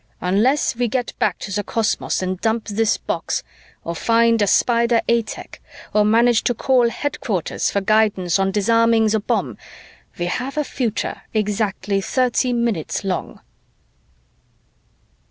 [0.19, 3.43] Unless we get back to the cosmos and dump this box,
[3.83, 5.61] or find a Spider A tech,
[5.93, 9.59] or manage to call headquarters for guidance on disarming the bomb,
[10.17, 13.41] we have a future exactly thirty minutes long."